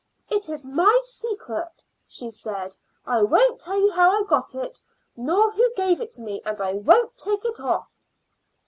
"It 0.31 0.49
is 0.49 0.65
my 0.65 0.99
secret," 1.05 1.83
she 2.07 2.31
said. 2.31 2.75
"I 3.05 3.21
won't 3.21 3.61
tell 3.61 3.79
you 3.79 3.91
how 3.91 4.09
I 4.09 4.23
got 4.27 4.55
it, 4.55 4.81
nor 5.15 5.51
who 5.51 5.71
gave 5.75 6.01
it 6.01 6.11
to 6.13 6.23
me. 6.23 6.41
And 6.43 6.59
I 6.59 6.73
won't 6.73 7.15
take 7.17 7.45
it 7.45 7.59
off." 7.59 7.99